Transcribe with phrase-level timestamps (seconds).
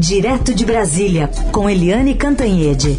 [0.00, 2.96] Direto de Brasília, com Eliane Cantanhede.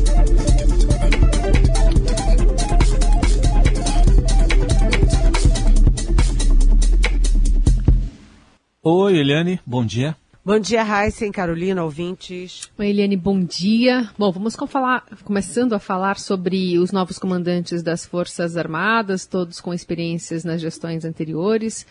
[8.83, 10.15] Oi, Eliane, bom dia.
[10.43, 12.68] Bom dia, Heisen, Carolina, ouvintes.
[12.75, 14.09] Oi, Eliane, bom dia.
[14.18, 19.62] Bom, vamos com falar, começando a falar sobre os novos comandantes das Forças Armadas, todos
[19.62, 21.85] com experiências nas gestões anteriores.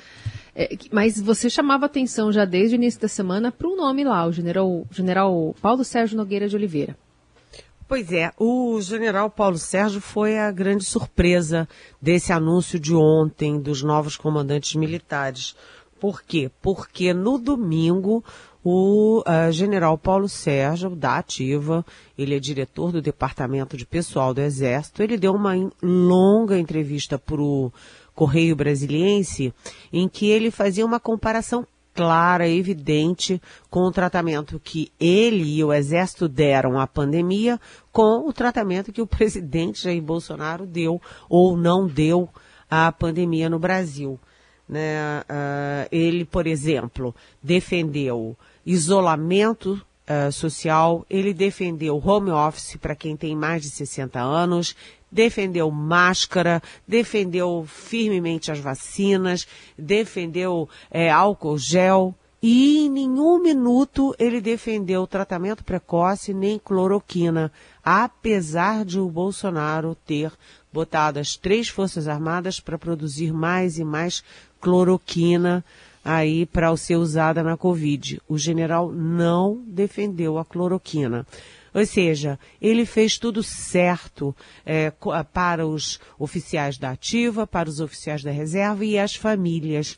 [0.53, 4.27] É, mas você chamava atenção já desde o início da semana para o nome lá,
[4.27, 6.97] o general, general Paulo Sérgio Nogueira de Oliveira.
[7.87, 11.69] Pois é, o general Paulo Sérgio foi a grande surpresa
[12.01, 15.57] desse anúncio de ontem dos novos comandantes militares.
[16.01, 16.51] Por quê?
[16.63, 18.25] Porque no domingo
[18.65, 21.85] o uh, general Paulo Sérgio, da Ativa,
[22.17, 27.41] ele é diretor do Departamento de Pessoal do Exército, ele deu uma longa entrevista para
[27.41, 27.73] o
[28.15, 29.55] Correio Brasiliense,
[29.93, 35.73] em que ele fazia uma comparação clara, evidente, com o tratamento que ele e o
[35.73, 37.59] Exército deram à pandemia,
[37.91, 42.29] com o tratamento que o presidente Jair Bolsonaro deu ou não deu
[42.71, 44.19] à pandemia no Brasil.
[44.71, 45.23] Né?
[45.23, 53.35] Uh, ele, por exemplo, defendeu isolamento uh, social, ele defendeu home office para quem tem
[53.35, 54.77] mais de 60 anos,
[55.11, 59.45] defendeu máscara, defendeu firmemente as vacinas,
[59.77, 62.15] defendeu é, álcool gel.
[62.43, 67.53] E em nenhum minuto ele defendeu tratamento precoce nem cloroquina,
[67.85, 70.33] apesar de o Bolsonaro ter
[70.73, 74.23] botado as três Forças Armadas para produzir mais e mais
[74.61, 75.65] cloroquina
[76.05, 78.21] aí para ser usada na Covid.
[78.29, 81.27] O general não defendeu a cloroquina.
[81.73, 84.37] Ou seja, ele fez tudo certo
[84.67, 84.93] é,
[85.33, 89.97] para os oficiais da ativa, para os oficiais da reserva e as famílias.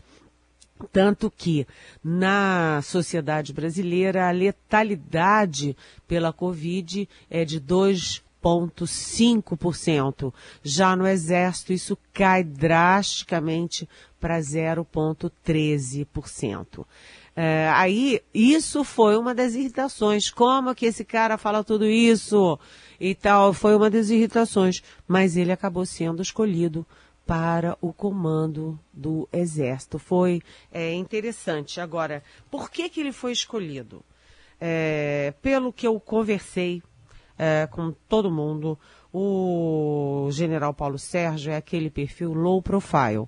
[0.93, 1.67] Tanto que
[2.03, 5.77] na sociedade brasileira a letalidade
[6.09, 10.35] pela Covid é de 2,5%.
[10.63, 13.89] Já no Exército isso cai drasticamente
[14.23, 16.87] para 0,13%.
[17.35, 20.31] É, aí, isso foi uma das irritações.
[20.31, 22.57] Como que esse cara fala tudo isso?
[23.01, 24.81] E tal, foi uma das irritações.
[25.09, 26.87] Mas ele acabou sendo escolhido
[27.27, 29.99] para o comando do Exército.
[29.99, 30.41] Foi
[30.71, 31.81] é, interessante.
[31.81, 34.05] Agora, por que, que ele foi escolhido?
[34.61, 36.81] É, pelo que eu conversei
[37.37, 38.79] é, com todo mundo,
[39.13, 43.27] o general Paulo Sérgio é aquele perfil low profile.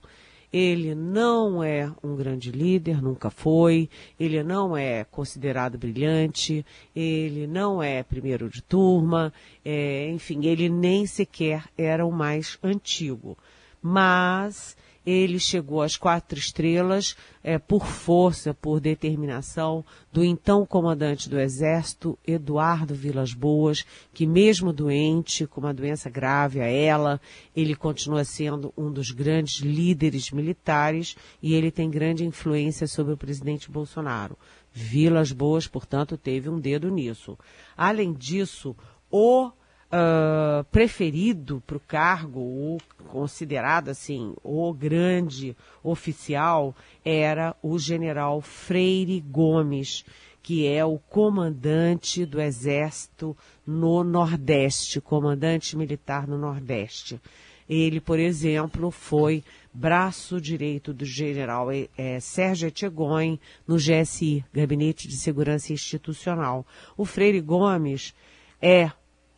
[0.57, 3.91] Ele não é um grande líder, nunca foi.
[4.21, 6.65] Ele não é considerado brilhante.
[6.95, 9.33] Ele não é primeiro de turma.
[9.65, 13.37] É, enfim, ele nem sequer era o mais antigo.
[13.83, 21.39] Mas ele chegou às quatro estrelas é, por força, por determinação do então comandante do
[21.39, 27.21] Exército, Eduardo Vilas Boas, que mesmo doente, com uma doença grave a ela,
[27.55, 33.19] ele continua sendo um dos grandes líderes militares e ele tem grande influência sobre o
[33.19, 34.39] presidente Bolsonaro.
[34.73, 37.39] Vilas Boas, portanto, teve um dedo nisso.
[37.77, 38.75] Além disso,
[39.11, 39.53] o
[39.93, 46.75] uh, preferido para o cargo, ou considerado assim, o grande oficial,
[47.05, 50.05] era o general Freire Gomes,
[50.43, 53.37] que é o comandante do Exército
[53.67, 57.21] no Nordeste, comandante militar no Nordeste.
[57.69, 65.17] Ele, por exemplo, foi braço direito do general é, Sérgio Etchegoin no GSI, Gabinete de
[65.17, 66.67] Segurança Institucional.
[66.97, 68.15] O Freire Gomes
[68.61, 68.91] é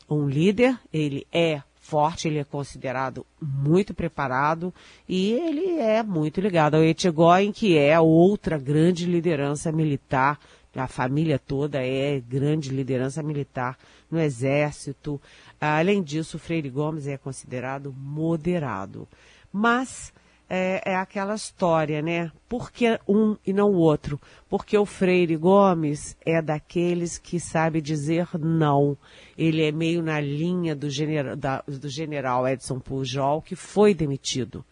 [0.09, 4.75] um líder, ele é forte, ele é considerado muito preparado
[5.09, 10.39] e ele é muito ligado ao Etchegoyen, que é outra grande liderança militar.
[10.75, 13.79] A família toda é grande liderança militar
[14.11, 15.21] no exército.
[15.61, 19.09] Além disso, Freire Gomes é considerado moderado.
[19.51, 20.13] Mas
[20.49, 22.31] é, é, aquela história, né?
[22.49, 24.21] Por que um e não o outro?
[24.49, 28.97] Porque o Freire Gomes é daqueles que sabe dizer não.
[29.37, 30.89] Ele é meio na linha do,
[31.37, 34.65] da, do general Edson Pujol, que foi demitido.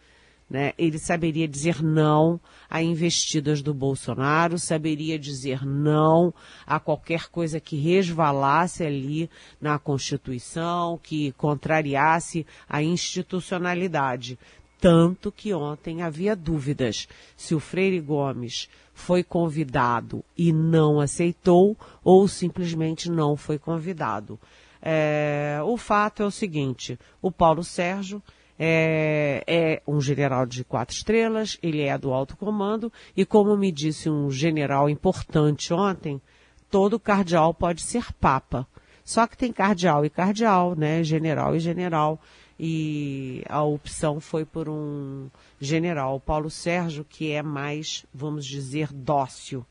[0.49, 0.73] Né?
[0.77, 2.39] Ele saberia dizer não
[2.69, 6.33] a investidas do Bolsonaro, saberia dizer não
[6.67, 9.29] a qualquer coisa que resvalasse ali
[9.59, 14.37] na Constituição, que contrariasse a institucionalidade.
[14.85, 22.27] Tanto que ontem havia dúvidas se o Freire Gomes foi convidado e não aceitou ou
[22.27, 24.39] simplesmente não foi convidado.
[24.79, 28.21] É, o fato é o seguinte: o Paulo Sérgio
[28.59, 33.71] é, é, um general de quatro estrelas, ele é do alto comando e, como me
[33.71, 36.21] disse um general importante ontem,
[36.69, 38.67] todo cardeal pode ser papa.
[39.03, 41.03] Só que tem cardeal e cardeal, né?
[41.03, 42.21] General e general.
[42.59, 45.27] E a opção foi por um
[45.59, 49.65] general, Paulo Sérgio, que é mais, vamos dizer, dócil,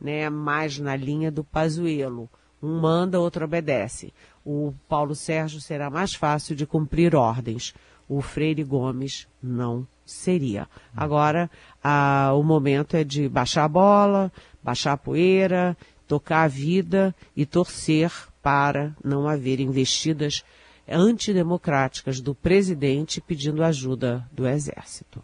[0.00, 0.28] né?
[0.28, 2.28] Mais na linha do Pazuello.
[2.62, 4.12] Um manda, outro obedece.
[4.44, 7.74] O Paulo Sérgio será mais fácil de cumprir ordens.
[8.08, 10.68] O Freire Gomes não seria.
[10.96, 11.50] Agora,
[11.82, 17.44] a, o momento é de baixar a bola, baixar a poeira, tocar a vida e
[17.44, 18.12] torcer
[18.42, 20.44] para não haver investidas
[20.88, 25.22] antidemocráticas do presidente pedindo ajuda do exército.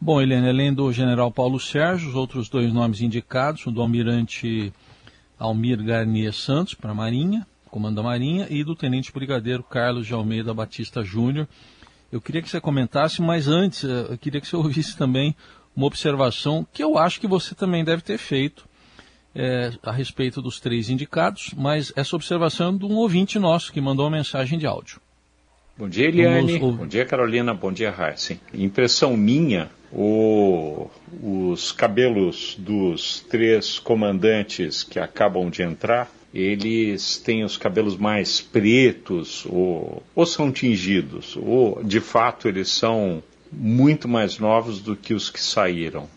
[0.00, 4.72] Bom, Helene, além do general Paulo Sérgio, os outros dois nomes indicados, o do almirante
[5.38, 10.12] Almir Garnier Santos, para a Marinha, comando da Marinha, e do tenente brigadeiro Carlos de
[10.12, 11.48] Almeida Batista Júnior.
[12.10, 15.36] Eu queria que você comentasse, mas antes, eh, eu queria que você ouvisse também
[15.74, 18.68] uma observação que eu acho que você também deve ter feito
[19.34, 23.80] é, a respeito dos três indicados, mas essa observação é de um ouvinte nosso que
[23.80, 25.00] mandou uma mensagem de áudio.
[25.76, 26.58] Bom dia, Eliane.
[26.58, 26.76] Vamos...
[26.76, 27.54] Bom dia, Carolina.
[27.54, 28.38] Bom dia, Heisen.
[28.52, 30.88] Impressão minha, o,
[31.22, 39.46] os cabelos dos três comandantes que acabam de entrar, eles têm os cabelos mais pretos
[39.46, 45.30] ou, ou são tingidos, ou de fato eles são muito mais novos do que os
[45.30, 46.08] que saíram.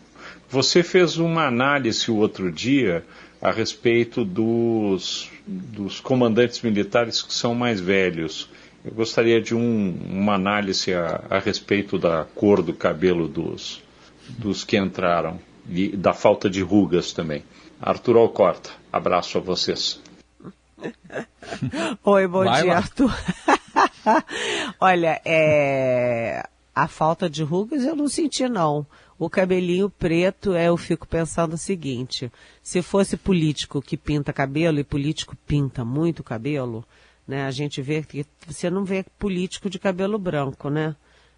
[0.48, 3.04] Você fez uma análise o outro dia
[3.40, 8.48] a respeito dos, dos comandantes militares que são mais velhos.
[8.84, 13.82] Eu gostaria de um, uma análise a, a, respeito da cor do cabelo dos,
[14.28, 17.42] dos que entraram e da falta de rugas também.
[17.80, 20.00] Arthur Alcorta, abraço a vocês.
[22.04, 22.76] Oi, bom Vai dia, lá.
[22.78, 23.12] Arthur.
[24.80, 26.46] Olha, é...
[26.76, 28.86] a falta de rugas eu não senti não.
[29.18, 32.30] O cabelinho preto, é, eu fico pensando o seguinte:
[32.62, 36.84] se fosse político que pinta cabelo, e político pinta muito cabelo,
[37.26, 37.46] né?
[37.46, 40.94] A gente vê que você não vê político de cabelo branco, né?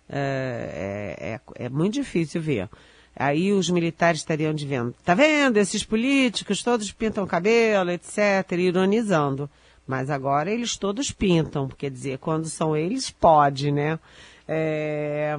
[0.09, 2.69] É, é, é, é muito difícil ver.
[3.15, 9.49] Aí os militares estariam dizendo, tá vendo, esses políticos todos pintam cabelo, etc., ironizando.
[9.87, 13.99] Mas agora eles todos pintam, quer dizer, quando são eles, pode, né?
[14.49, 15.37] É,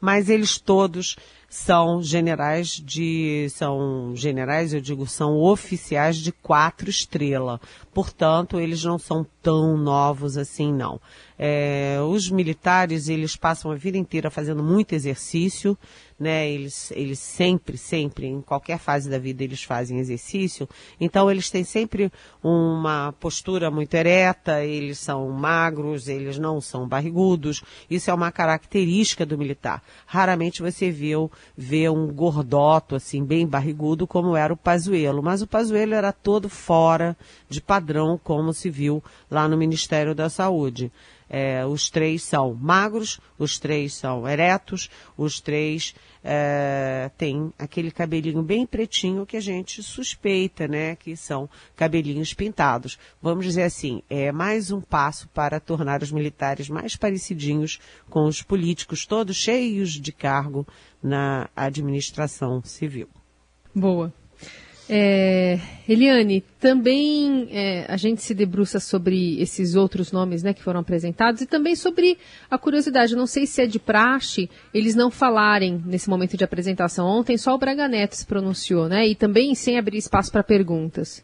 [0.00, 1.16] mas eles todos
[1.48, 7.60] são generais de, são generais, eu digo, são oficiais de quatro estrelas.
[7.92, 11.00] Portanto, eles não são tão novos assim, não.
[11.38, 15.76] É, os militares, eles passam a vida inteira fazendo muito exercício,
[16.18, 16.50] né?
[16.50, 20.68] Eles, eles sempre, sempre, em qualquer fase da vida, eles fazem exercício.
[21.00, 22.12] Então, eles têm sempre
[22.44, 27.62] uma postura muito ereta, eles são magros, eles não são barrigudos.
[27.88, 29.82] Isso é uma característica do militar.
[30.04, 31.12] Raramente você vê,
[31.56, 35.22] vê um gordoto, assim, bem barrigudo, como era o Pazuello.
[35.22, 37.16] Mas o Pazuello era todo fora
[37.48, 37.79] de padrão,
[38.22, 40.92] como se viu lá no Ministério da Saúde.
[41.32, 45.94] É, os três são magros, os três são eretos, os três
[46.24, 50.96] é, têm aquele cabelinho bem pretinho que a gente suspeita, né?
[50.96, 52.98] Que são cabelinhos pintados.
[53.22, 57.78] Vamos dizer assim, é mais um passo para tornar os militares mais parecidinhos
[58.08, 60.66] com os políticos, todos cheios de cargo
[61.00, 63.08] na administração civil.
[63.72, 64.12] Boa.
[64.92, 70.80] É, Eliane, também é, a gente se debruça sobre esses outros nomes né, que foram
[70.80, 72.18] apresentados e também sobre
[72.50, 73.14] a curiosidade.
[73.14, 77.06] Não sei se é de praxe eles não falarem nesse momento de apresentação.
[77.06, 79.06] Ontem só o Braga Neto se pronunciou, né?
[79.06, 81.22] E também sem abrir espaço para perguntas.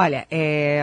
[0.00, 0.80] Olha, é,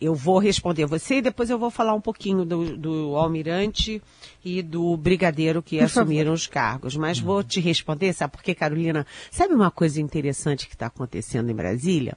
[0.00, 4.02] eu vou responder você e depois eu vou falar um pouquinho do, do almirante
[4.42, 6.96] e do brigadeiro que assumiram os cargos.
[6.96, 7.26] Mas uhum.
[7.26, 9.06] vou te responder, sabe por quê, Carolina?
[9.30, 12.16] Sabe uma coisa interessante que está acontecendo em Brasília?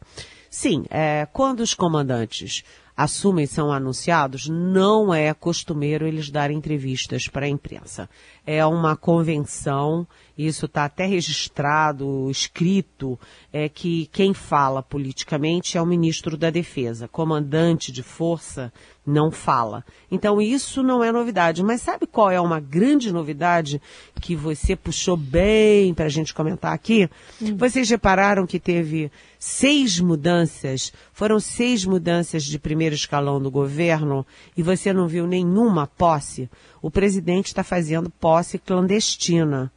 [0.49, 2.63] Sim, é, quando os comandantes
[2.95, 8.09] assumem são anunciados, não é costumeiro eles darem entrevistas para a imprensa.
[8.45, 13.19] É uma convenção isso está até registrado, escrito,
[13.51, 17.07] é que quem fala politicamente é o ministro da Defesa.
[17.07, 18.73] Comandante de força
[19.05, 19.85] não fala.
[20.09, 21.61] Então isso não é novidade.
[21.61, 23.79] Mas sabe qual é uma grande novidade
[24.19, 27.07] que você puxou bem para a gente comentar aqui?
[27.39, 27.55] Hum.
[27.55, 34.25] Vocês repararam que teve seis mudanças, foram seis mudanças de primeiro escalão do governo
[34.57, 36.49] e você não viu nenhuma posse?
[36.81, 39.71] O presidente está fazendo posse clandestina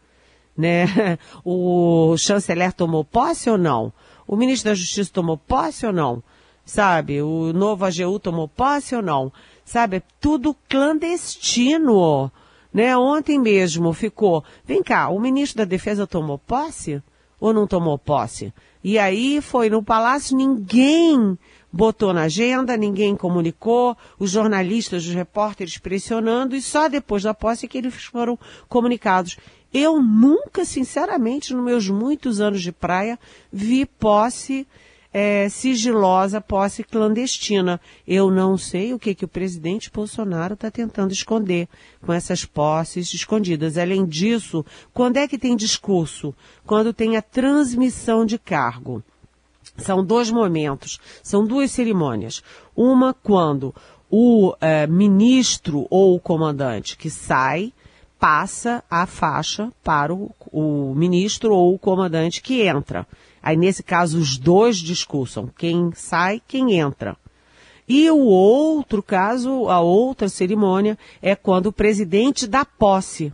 [0.56, 1.18] né?
[1.44, 3.92] O chanceler tomou posse ou não?
[4.26, 6.22] O ministro da Justiça tomou posse ou não?
[6.64, 7.22] Sabe?
[7.22, 9.32] O novo AGU tomou posse ou não?
[9.64, 10.02] Sabe?
[10.20, 12.30] Tudo clandestino.
[12.72, 12.96] Né?
[12.96, 14.42] Ontem mesmo ficou.
[14.64, 17.02] Vem cá, o ministro da Defesa tomou posse?
[17.40, 18.52] ou não tomou posse?
[18.82, 21.38] E aí foi no palácio, ninguém
[21.72, 27.66] botou na agenda, ninguém comunicou, os jornalistas, os repórteres pressionando, e só depois da posse
[27.66, 29.36] é que eles foram comunicados.
[29.78, 33.18] Eu nunca, sinceramente, nos meus muitos anos de praia,
[33.52, 34.66] vi posse
[35.12, 37.78] é, sigilosa, posse clandestina.
[38.08, 41.68] Eu não sei o que, que o presidente Bolsonaro está tentando esconder
[42.00, 43.76] com essas posses escondidas.
[43.76, 44.64] Além disso,
[44.94, 46.34] quando é que tem discurso?
[46.64, 49.04] Quando tem a transmissão de cargo.
[49.76, 52.42] São dois momentos, são duas cerimônias.
[52.74, 53.74] Uma quando
[54.10, 57.74] o é, ministro ou o comandante que sai
[58.18, 63.06] passa a faixa para o, o ministro ou o comandante que entra.
[63.42, 67.16] Aí, nesse caso, os dois discursam, quem sai, quem entra.
[67.88, 73.32] E o outro caso, a outra cerimônia, é quando o presidente dá posse.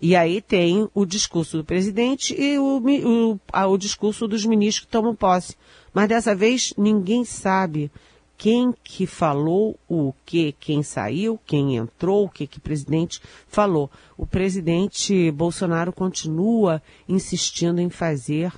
[0.00, 4.92] E aí tem o discurso do presidente e o, o, o discurso dos ministros que
[4.92, 5.56] tomam posse.
[5.92, 7.90] Mas dessa vez ninguém sabe
[8.36, 13.90] quem que falou o que, quem saiu, quem entrou, o que que o presidente falou.
[14.16, 18.52] O presidente Bolsonaro continua insistindo em fazer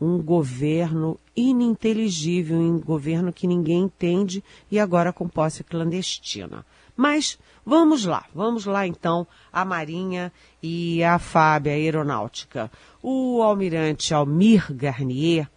[0.00, 6.64] um governo ininteligível, um governo que ninguém entende e agora com posse clandestina.
[6.96, 12.70] Mas vamos lá, vamos lá então a Marinha e a FAB, a Aeronáutica.
[13.02, 15.48] O almirante Almir Garnier,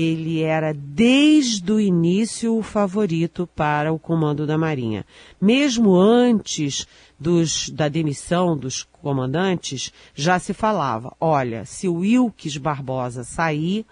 [0.00, 5.04] ele era desde o início o favorito para o comando da Marinha.
[5.40, 6.86] Mesmo antes
[7.18, 13.84] dos, da demissão dos comandantes, já se falava, olha, se o Wilkes Barbosa sair,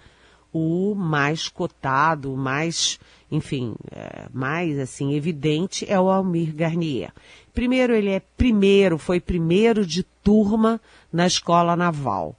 [0.52, 2.98] o mais cotado, o mais,
[3.30, 7.12] enfim, é, mais assim, evidente é o Almir Garnier.
[7.52, 10.80] Primeiro, ele é primeiro, foi primeiro de turma
[11.12, 12.37] na escola naval.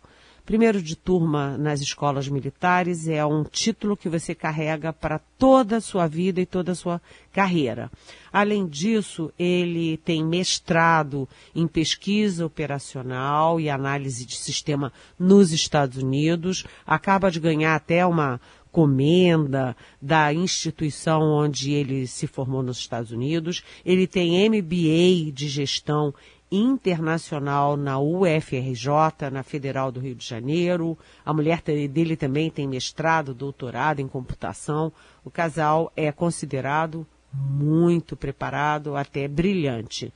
[0.49, 5.81] Primeiro de turma nas escolas militares é um título que você carrega para toda a
[5.81, 6.99] sua vida e toda a sua
[7.31, 7.91] carreira.
[8.33, 16.65] Além disso, ele tem mestrado em pesquisa operacional e análise de sistema nos Estados Unidos,
[16.83, 18.41] acaba de ganhar até uma
[18.71, 23.63] comenda da instituição onde ele se formou nos Estados Unidos.
[23.85, 26.11] Ele tem MBA de gestão
[26.51, 30.97] internacional na UFRJ, na Federal do Rio de Janeiro.
[31.23, 34.91] A mulher dele também tem mestrado, doutorado em computação.
[35.23, 40.11] O casal é considerado muito preparado, até brilhante.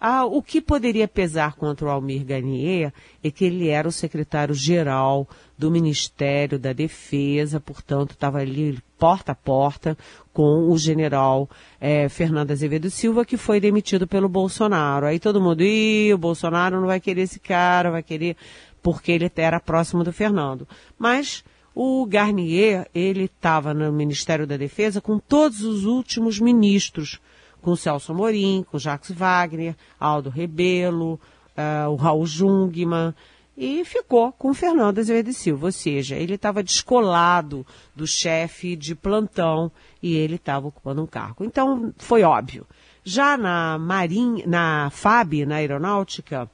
[0.00, 2.90] Ah, o que poderia pesar contra o Almir Garnier
[3.22, 5.28] é que ele era o secretário-geral
[5.58, 9.98] do Ministério da Defesa, portanto, estava ali porta a porta
[10.32, 15.04] com o general é, Fernando Azevedo Silva, que foi demitido pelo Bolsonaro.
[15.04, 18.38] Aí todo mundo, ih, o Bolsonaro não vai querer esse cara, vai querer,
[18.82, 20.66] porque ele era próximo do Fernando.
[20.98, 27.20] Mas o Garnier, ele estava no Ministério da Defesa com todos os últimos ministros
[27.60, 31.20] com Celso Amorim, com Jacques Wagner, Aldo Rebelo,
[31.56, 33.14] uh, o Raul Jungmann,
[33.56, 39.70] e ficou com Fernando Azevedo Silva, ou seja, ele estava descolado do chefe de plantão
[40.02, 41.44] e ele estava ocupando um cargo.
[41.44, 42.66] Então, foi óbvio.
[43.04, 46.50] Já na Marinha, na FAB, na aeronáutica,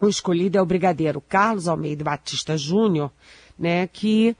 [0.00, 3.10] o escolhido é o brigadeiro Carlos Almeida Batista Júnior,
[3.58, 4.34] né, que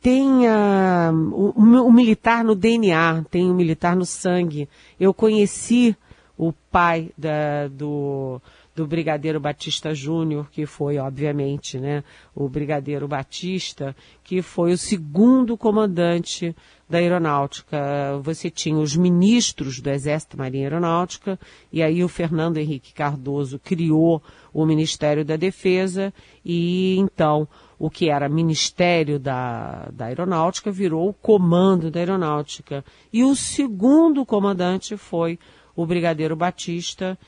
[0.00, 4.68] tem uh, o, o, militar no DNA, tem o militar no sangue.
[4.98, 5.96] Eu conheci
[6.36, 8.40] o pai da, do,
[8.74, 15.56] do Brigadeiro Batista Júnior, que foi, obviamente, né, o Brigadeiro Batista, que foi o segundo
[15.56, 16.54] comandante
[16.88, 17.78] da aeronáutica.
[18.22, 21.38] Você tinha os ministros do Exército Marinha Aeronáutica,
[21.72, 26.12] e aí o Fernando Henrique Cardoso criou o Ministério da Defesa,
[26.44, 27.46] e então
[27.78, 32.84] o que era Ministério da, da Aeronáutica virou o Comando da Aeronáutica.
[33.12, 35.38] E o segundo comandante foi
[35.76, 37.18] o Brigadeiro Batista,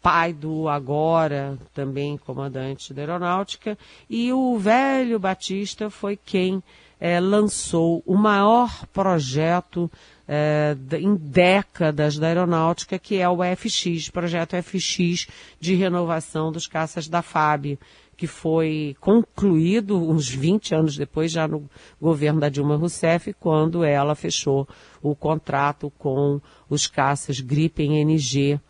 [0.00, 3.76] pai do agora também comandante da Aeronáutica,
[4.08, 6.62] e o velho Batista foi quem
[7.00, 9.90] é, lançou o maior projeto
[10.26, 15.26] é, em décadas da aeronáutica, que é o FX, projeto FX
[15.60, 17.78] de renovação dos caças da FAB,
[18.16, 24.16] que foi concluído uns 20 anos depois, já no governo da Dilma Rousseff, quando ela
[24.16, 24.68] fechou
[25.00, 28.60] o contrato com os caças Gripen NG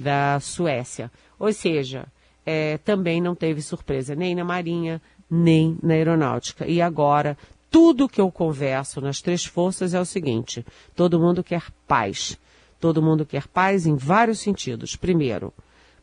[0.00, 1.10] da Suécia.
[1.38, 2.06] Ou seja,
[2.44, 6.66] é, também não teve surpresa nem na Marinha, nem na Aeronáutica.
[6.66, 7.36] E agora,
[7.70, 12.38] tudo que eu converso nas três forças é o seguinte: todo mundo quer paz.
[12.78, 14.96] Todo mundo quer paz em vários sentidos.
[14.96, 15.52] Primeiro,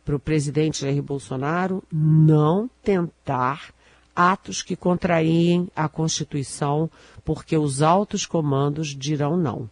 [0.03, 3.73] para o presidente Jair Bolsonaro não tentar
[4.15, 6.89] atos que contrariem a Constituição,
[7.23, 9.69] porque os altos comandos dirão não.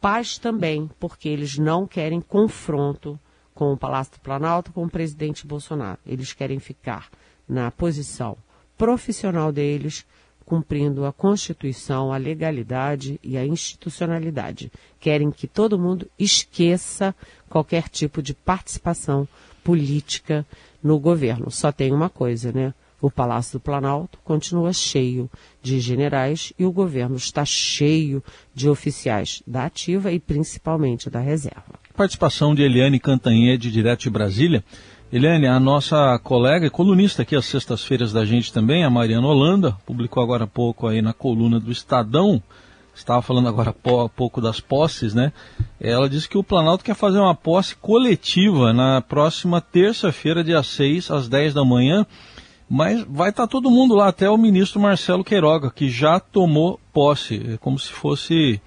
[0.00, 3.18] Paz também, porque eles não querem confronto
[3.54, 5.98] com o Palácio do Planalto, com o presidente Bolsonaro.
[6.06, 7.08] Eles querem ficar
[7.48, 8.36] na posição
[8.76, 10.06] profissional deles,
[10.52, 14.70] cumprindo a Constituição, a legalidade e a institucionalidade.
[15.00, 17.14] Querem que todo mundo esqueça
[17.48, 19.26] qualquer tipo de participação
[19.64, 20.44] política
[20.82, 21.50] no governo.
[21.50, 22.74] Só tem uma coisa, né?
[23.00, 25.30] O Palácio do Planalto continua cheio
[25.62, 28.22] de generais e o governo está cheio
[28.54, 31.80] de oficiais da ativa e principalmente da reserva.
[31.96, 34.62] Participação de Eliane Cantanhede, direto de Brasília.
[35.12, 39.76] Eliane, a nossa colega e colunista aqui às sextas-feiras da gente também, a Mariana Holanda,
[39.84, 42.42] publicou agora há pouco aí na coluna do Estadão,
[42.94, 45.30] estava falando agora há pouco das posses, né?
[45.78, 51.10] Ela disse que o Planalto quer fazer uma posse coletiva na próxima terça-feira, dia 6,
[51.10, 52.06] às 10 da manhã,
[52.66, 56.80] mas vai estar tá todo mundo lá, até o ministro Marcelo Queiroga, que já tomou
[56.90, 58.62] posse, é como se fosse.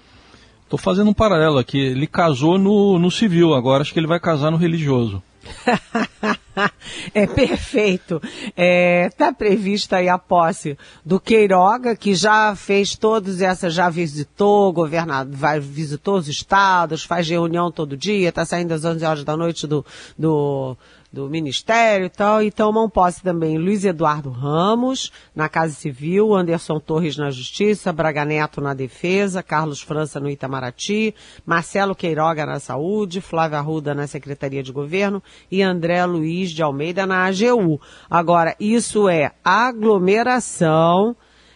[0.76, 1.80] Estou fazendo um paralelo aqui.
[1.80, 5.24] Ele casou no, no civil, agora acho que ele vai casar no religioso.
[7.14, 8.22] é perfeito.
[8.26, 13.90] Está é, tá prevista aí a posse do Queiroga, que já fez todos essas, já
[13.90, 19.24] visitou governador, vai, visitou os estados, faz reunião todo dia, está saindo às 11 horas
[19.24, 19.86] da noite do,
[20.18, 20.76] do
[21.16, 26.78] do Ministério e tal, e tomam posse também Luiz Eduardo Ramos, na Casa Civil, Anderson
[26.78, 33.22] Torres na Justiça, Braga Neto na Defesa, Carlos França no Itamaraty, Marcelo Queiroga na Saúde,
[33.22, 37.80] Flávia Arruda na Secretaria de Governo e André Luiz de Almeida na AGU.
[38.10, 41.16] Agora, isso é aglomeração,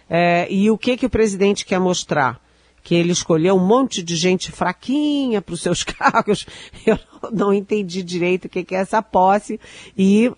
[0.09, 2.39] é, e o que que o presidente quer mostrar?
[2.83, 6.45] Que ele escolheu um monte de gente fraquinha para os seus cargos.
[6.85, 6.97] Eu
[7.31, 9.59] não entendi direito o que, é essa posse
[9.97, 10.35] e uh,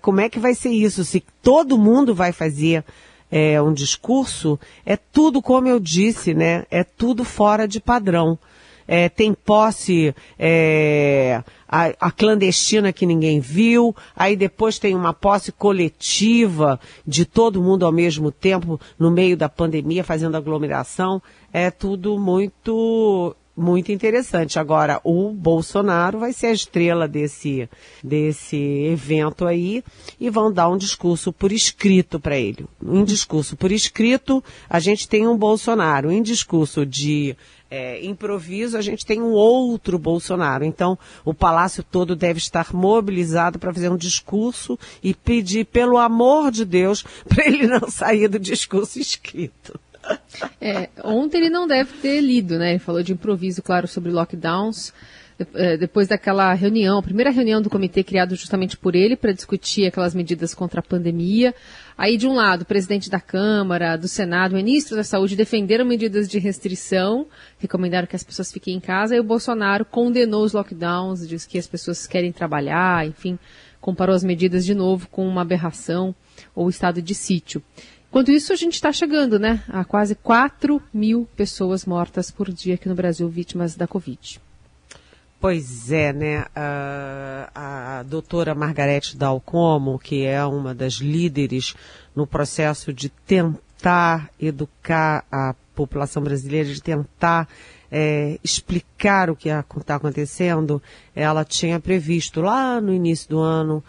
[0.00, 1.04] como é que vai ser isso.
[1.04, 2.84] Se todo mundo vai fazer
[3.30, 6.64] é, um discurso, é tudo como eu disse, né?
[6.70, 8.38] É tudo fora de padrão.
[8.92, 15.52] É, tem posse é, a, a, clandestina que ninguém viu, aí depois tem uma posse
[15.52, 21.22] coletiva de todo mundo ao mesmo tempo, no meio da pandemia, fazendo aglomeração
[21.52, 24.58] é tudo muito muito interessante.
[24.58, 27.68] Agora, o Bolsonaro vai ser a estrela desse,
[28.02, 29.84] desse evento aí
[30.18, 32.64] e vão dar um discurso por escrito para ele.
[32.82, 36.10] Um discurso por escrito, a gente tem um Bolsonaro.
[36.10, 37.36] Em discurso de
[37.70, 40.64] é, improviso, a gente tem um outro Bolsonaro.
[40.64, 46.50] Então, o palácio todo deve estar mobilizado para fazer um discurso e pedir, pelo amor
[46.50, 49.78] de Deus, para ele não sair do discurso escrito.
[50.60, 52.70] É, ontem ele não deve ter lido, né?
[52.70, 54.92] Ele falou de improviso, claro, sobre lockdowns.
[55.54, 59.86] É, depois daquela reunião, a primeira reunião do comitê criado justamente por ele para discutir
[59.86, 61.54] aquelas medidas contra a pandemia.
[61.96, 65.84] Aí, de um lado, o presidente da Câmara, do Senado, o ministro da Saúde defenderam
[65.84, 67.26] medidas de restrição,
[67.58, 71.58] recomendaram que as pessoas fiquem em casa, e o Bolsonaro condenou os lockdowns, disse que
[71.58, 73.38] as pessoas querem trabalhar, enfim,
[73.80, 76.14] comparou as medidas de novo com uma aberração
[76.54, 77.62] ou estado de sítio.
[78.10, 82.74] Enquanto isso, a gente está chegando, né, a quase 4 mil pessoas mortas por dia
[82.74, 84.40] aqui no Brasil vítimas da Covid.
[85.40, 86.44] Pois é, né?
[86.54, 91.74] A, a doutora Margarete Dalcomo, que é uma das líderes
[92.14, 97.48] no processo de tentar educar a população brasileira, de tentar
[97.90, 100.82] é, explicar o que está acontecendo,
[101.16, 103.82] ela tinha previsto lá no início do ano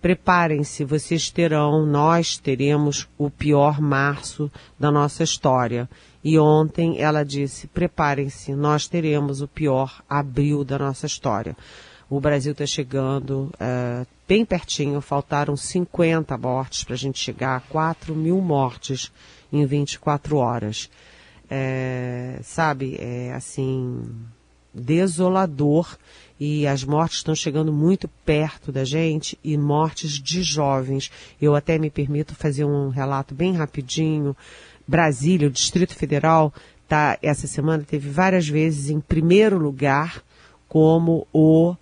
[0.00, 5.90] Preparem-se, vocês terão, nós teremos o pior março da nossa história.
[6.28, 11.56] E ontem ela disse: preparem-se, nós teremos o pior abril da nossa história.
[12.10, 17.60] O Brasil está chegando uh, bem pertinho, faltaram 50 mortes para a gente chegar a
[17.60, 19.10] 4 mil mortes
[19.50, 20.90] em 24 horas.
[21.48, 24.04] É, sabe, é assim,
[24.74, 25.96] desolador
[26.40, 31.10] e as mortes estão chegando muito perto da gente e mortes de jovens.
[31.40, 34.36] Eu até me permito fazer um relato bem rapidinho.
[34.86, 36.52] Brasília, o Distrito Federal,
[36.86, 40.22] tá, essa semana teve várias vezes em primeiro lugar
[40.68, 41.76] como o, uh,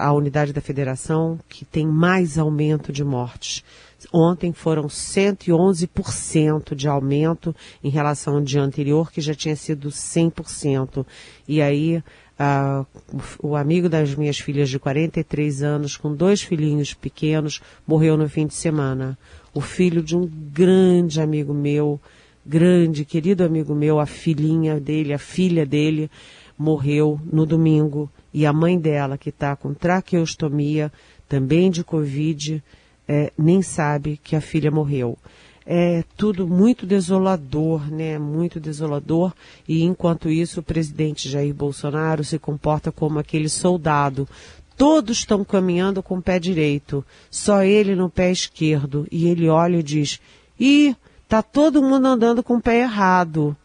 [0.00, 3.64] a unidade da federação que tem mais aumento de mortes.
[4.12, 11.04] Ontem foram 111% de aumento em relação ao dia anterior, que já tinha sido 100%.
[11.48, 12.02] E aí,
[12.38, 12.84] ah,
[13.42, 18.46] o amigo das minhas filhas de 43 anos, com dois filhinhos pequenos, morreu no fim
[18.46, 19.18] de semana.
[19.54, 21.98] O filho de um grande amigo meu,
[22.44, 26.10] grande, querido amigo meu, a filhinha dele, a filha dele,
[26.58, 28.10] morreu no domingo.
[28.34, 30.92] E a mãe dela, que está com traqueostomia,
[31.26, 32.62] também de Covid,
[33.08, 35.16] é, nem sabe que a filha morreu.
[35.68, 38.18] É tudo muito desolador, né?
[38.18, 39.32] Muito desolador.
[39.66, 44.28] E enquanto isso, o presidente Jair Bolsonaro se comporta como aquele soldado.
[44.76, 49.08] Todos estão caminhando com o pé direito, só ele no pé esquerdo.
[49.10, 50.20] E ele olha e diz:
[50.60, 50.94] Ih,
[51.28, 53.56] tá todo mundo andando com o pé errado.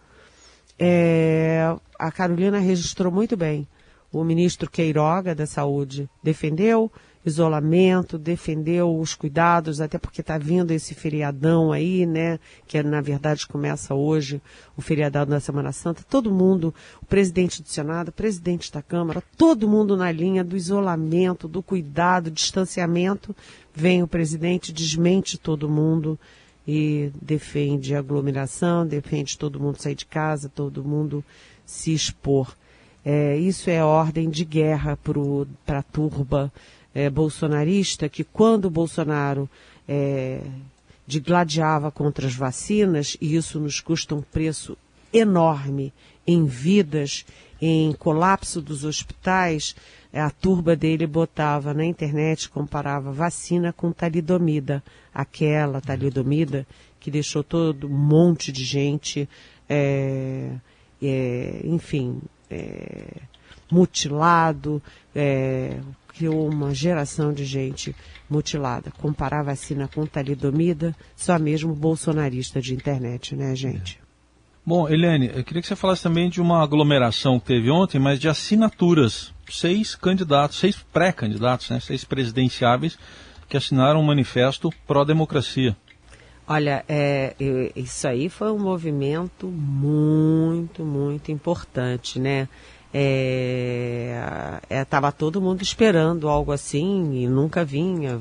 [0.80, 3.68] É, a Carolina registrou muito bem.
[4.12, 6.92] O ministro Queiroga da Saúde defendeu
[7.26, 12.40] isolamento, defendeu os cuidados, até porque está vindo esse feriadão aí, né?
[12.68, 14.42] Que na verdade começa hoje,
[14.76, 16.04] o feriadão da Semana Santa.
[16.10, 20.58] Todo mundo, o presidente do Senado, o presidente da Câmara, todo mundo na linha do
[20.58, 23.36] isolamento, do cuidado, distanciamento.
[23.74, 26.20] Vem o presidente, desmente todo mundo
[26.68, 31.24] e defende aglomeração, defende todo mundo sair de casa, todo mundo
[31.66, 32.56] se expor.
[33.04, 34.98] É, isso é ordem de guerra
[35.66, 36.52] para a turba
[36.94, 39.50] é, bolsonarista, que quando Bolsonaro
[39.88, 40.42] é,
[41.08, 44.78] digladiava contra as vacinas, e isso nos custa um preço
[45.14, 45.94] enorme
[46.26, 47.26] em vidas,
[47.62, 49.76] em colapso dos hospitais,
[50.14, 56.66] a turba dele botava na internet, comparava vacina com talidomida, aquela talidomida
[57.00, 59.28] que deixou todo um monte de gente,
[59.70, 60.52] é,
[61.02, 63.22] é, enfim, é,
[63.72, 64.82] mutilado,
[65.16, 65.80] é,
[66.10, 67.96] criou uma geração de gente
[68.30, 68.92] mutilada.
[68.92, 73.98] Comparar a vacina com talidomida, só mesmo bolsonarista de internet, né, gente?
[73.98, 74.12] É.
[74.64, 78.20] Bom, Helene, eu queria que você falasse também de uma aglomeração que teve ontem, mas
[78.20, 79.34] de assinaturas.
[79.50, 82.98] Seis candidatos, seis pré-candidatos, né, seis presidenciáveis,
[83.50, 85.76] que assinaram um manifesto pró-democracia.
[86.48, 87.36] Olha, é,
[87.76, 92.48] isso aí foi um movimento muito, muito importante, né?
[94.70, 98.20] Estava é, é, todo mundo esperando algo assim e nunca vinha.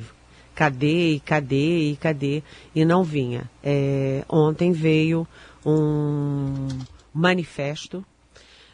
[0.54, 2.42] Cadê, e cadê, e cadê?
[2.74, 3.50] E não vinha.
[3.64, 5.26] É, ontem veio
[5.64, 6.68] um
[7.12, 8.04] manifesto,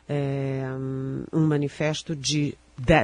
[0.08, 0.64] é,
[1.32, 2.56] um manifesto de,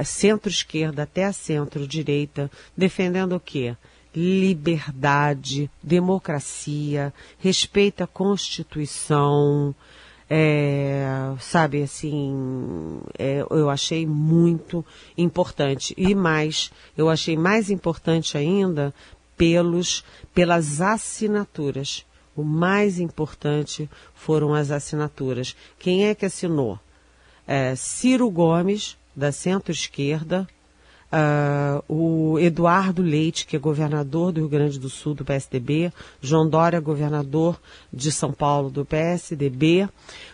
[0.05, 3.75] centro-esquerda até a centro-direita, defendendo o quê?
[4.15, 9.73] Liberdade, democracia, respeito à Constituição,
[10.35, 11.05] é,
[11.39, 14.83] sabe, assim, é, eu achei muito
[15.15, 15.93] importante.
[15.95, 18.91] E mais, eu achei mais importante ainda
[19.37, 22.03] pelos, pelas assinaturas.
[22.35, 25.55] O mais importante foram as assinaturas.
[25.77, 26.79] Quem é que assinou?
[27.45, 30.47] É, Ciro Gomes, da centro-esquerda,
[31.13, 31.83] Uh,
[32.33, 36.79] o Eduardo Leite, que é governador do Rio Grande do Sul do PSDB, João Dória,
[36.79, 37.59] governador
[37.93, 39.87] de São Paulo do PSDB,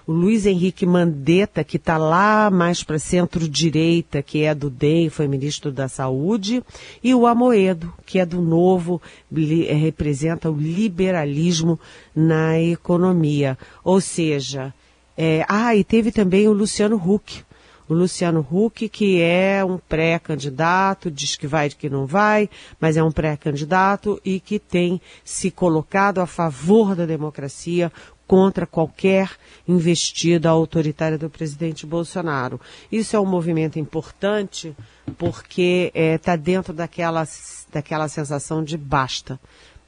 [0.07, 5.27] o Luiz Henrique Mandetta, que está lá mais para centro-direita, que é do DEM, foi
[5.27, 6.63] ministro da Saúde,
[7.03, 9.01] e o Amoedo, que é do Novo,
[9.35, 11.77] eh, representa o liberalismo
[12.15, 13.57] na economia.
[13.83, 14.73] Ou seja,
[15.17, 15.43] é...
[15.49, 17.43] ah, e teve também o Luciano Huck,
[17.89, 22.47] o Luciano Huck, que é um pré-candidato, diz que vai, que não vai,
[22.79, 27.91] mas é um pré-candidato e que tem se colocado a favor da democracia
[28.27, 29.31] contra qualquer
[29.67, 32.61] investida autoritária do presidente Bolsonaro.
[32.91, 34.75] Isso é um movimento importante
[35.17, 37.27] porque está é, dentro daquela,
[37.73, 39.39] daquela sensação de basta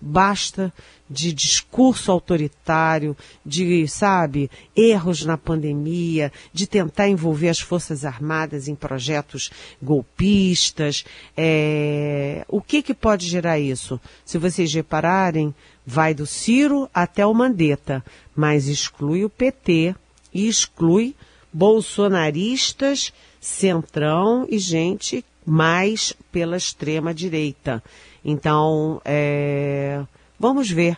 [0.02, 0.74] basta
[1.10, 8.76] de discurso autoritário, de, sabe, erros na pandemia, de tentar envolver as Forças Armadas em
[8.76, 11.04] projetos golpistas.
[11.36, 12.46] É...
[12.48, 14.00] O que, que pode gerar isso?
[14.26, 15.54] Se vocês repararem,
[15.86, 18.04] vai do Ciro até o Mandetta,
[18.36, 19.94] mas exclui o PT
[20.34, 21.14] e exclui
[21.52, 27.84] bolsonaristas, centrão e gente mais pela extrema direita.
[28.24, 30.02] Então, é,
[30.40, 30.98] vamos ver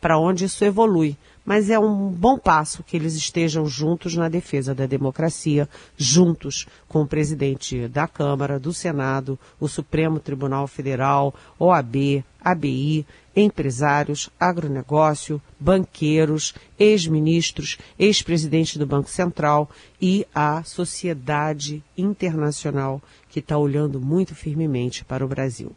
[0.00, 1.16] para onde isso evolui.
[1.50, 7.02] Mas é um bom passo que eles estejam juntos na defesa da democracia, juntos com
[7.02, 16.54] o presidente da Câmara, do Senado, o Supremo Tribunal Federal, OAB, ABI, empresários, agronegócio, banqueiros,
[16.78, 19.68] ex-ministros, ex-presidente do Banco Central
[20.00, 25.74] e a sociedade internacional que está olhando muito firmemente para o Brasil.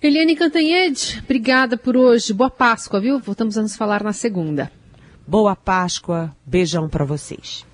[0.00, 2.32] Eliane Cantanhede, obrigada por hoje.
[2.32, 3.18] Boa Páscoa, viu?
[3.18, 4.72] Voltamos a nos falar na segunda.
[5.28, 6.30] Boa Páscoa.
[6.46, 7.66] Beijão para vocês.